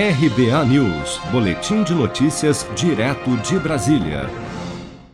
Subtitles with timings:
[0.00, 4.30] RBA News, Boletim de Notícias, direto de Brasília.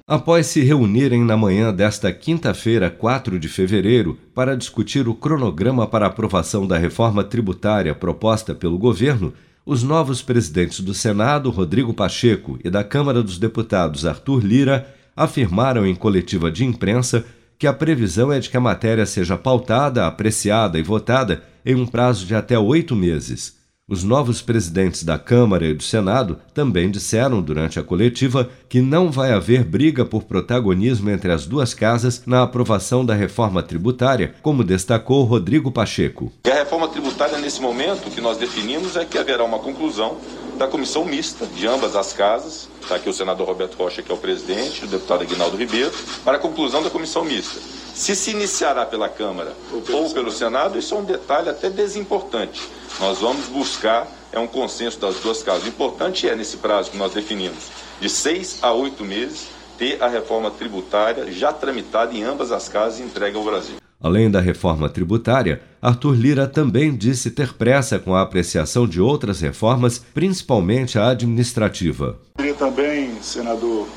[0.06, 6.04] Após se reunirem na manhã desta quinta-feira, 4 de fevereiro, para discutir o cronograma para
[6.04, 9.32] aprovação da reforma tributária proposta pelo governo,
[9.64, 15.86] os novos presidentes do Senado, Rodrigo Pacheco, e da Câmara dos Deputados, Arthur Lira, afirmaram
[15.86, 17.24] em coletiva de imprensa
[17.58, 21.86] que a previsão é de que a matéria seja pautada, apreciada e votada em um
[21.86, 23.63] prazo de até oito meses.
[23.86, 29.10] Os novos presidentes da Câmara e do Senado também disseram durante a coletiva que não
[29.10, 34.64] vai haver briga por protagonismo entre as duas casas na aprovação da reforma tributária, como
[34.64, 36.32] destacou Rodrigo Pacheco.
[36.46, 40.16] E a reforma tributária, nesse momento, o que nós definimos é que haverá uma conclusão
[40.56, 42.70] da comissão mista de ambas as casas.
[42.80, 45.92] Está aqui o senador Roberto Rocha, que é o presidente, o deputado Aguinaldo Ribeiro,
[46.24, 47.60] para a conclusão da comissão mista.
[47.94, 51.68] Se se iniciará pela Câmara ou pelo, ou pelo Senado, isso é um detalhe até
[51.68, 52.62] desimportante.
[53.00, 55.64] Nós vamos buscar é um consenso das duas casas.
[55.64, 57.70] O importante é, nesse prazo que nós definimos,
[58.00, 63.00] de seis a oito meses, ter a reforma tributária já tramitada em ambas as casas
[63.00, 63.76] e entregue ao Brasil.
[64.00, 69.40] Além da reforma tributária, Arthur Lira também disse ter pressa com a apreciação de outras
[69.40, 72.18] reformas, principalmente a administrativa.
[72.36, 73.88] Queria também, senador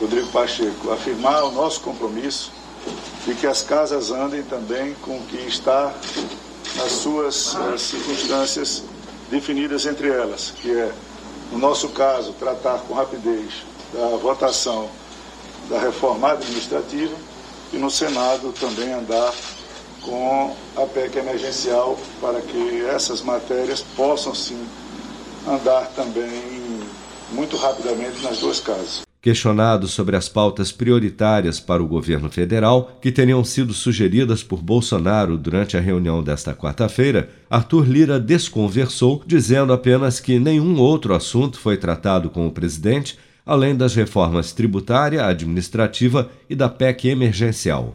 [0.00, 2.52] Rodrigo Pacheco, afirmar o nosso compromisso
[3.26, 5.94] e que as casas andem também com o que está
[6.80, 8.82] nas suas uh, circunstâncias
[9.30, 10.90] definidas entre elas, que é,
[11.52, 13.52] no nosso caso, tratar com rapidez
[13.92, 14.88] da votação
[15.68, 17.14] da reforma administrativa
[17.72, 19.32] e no Senado também andar
[20.02, 24.66] com a PEC emergencial para que essas matérias possam sim
[25.46, 26.80] andar também
[27.32, 29.09] muito rapidamente nas duas casas.
[29.22, 35.36] Questionado sobre as pautas prioritárias para o governo federal que teriam sido sugeridas por Bolsonaro
[35.36, 41.76] durante a reunião desta quarta-feira, Arthur Lira desconversou, dizendo apenas que nenhum outro assunto foi
[41.76, 47.94] tratado com o presidente, além das reformas tributária, administrativa e da PEC emergencial.